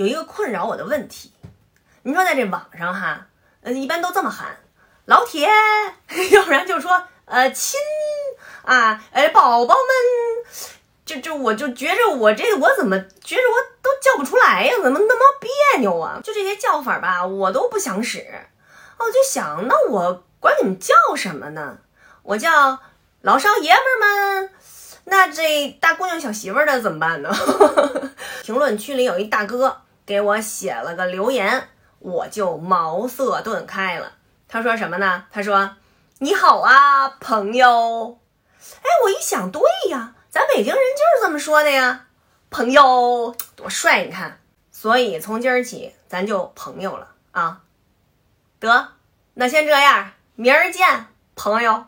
[0.00, 1.30] 有一个困扰我的问题。
[2.04, 3.26] 你说在这网上哈，
[3.60, 4.56] 呃，一般都这么喊，
[5.04, 5.46] 老铁，
[6.32, 7.78] 要不然就说呃亲
[8.64, 10.46] 啊，哎宝宝们，
[11.04, 14.72] 就就我就觉着我这我怎么觉着我都叫不出来呀？
[14.82, 16.18] 怎么那么别扭啊？
[16.24, 18.26] 就这些叫法吧，我都不想使。
[18.96, 21.76] 我就想，那我管你们叫什么呢？
[22.22, 22.78] 我叫
[23.20, 24.50] 老少爷们们。
[25.04, 27.30] 那这大姑娘小媳妇儿的怎么办呢？
[28.42, 31.68] 评论区里有一大哥给我写了个留言，
[32.00, 34.14] 我就茅塞顿开了。
[34.48, 35.26] 他说什么呢？
[35.30, 35.76] 他说
[36.18, 38.18] ：“你好啊，朋友。”
[38.82, 42.06] 哎，我一想，对呀，咱北京人就是这么说的呀，
[42.50, 44.40] 朋友多帅，你看。
[44.72, 47.60] 所以从今儿起，咱就朋友了啊。
[48.58, 48.88] 得，
[49.34, 51.06] 那先这样，明儿见，
[51.36, 51.84] 朋友。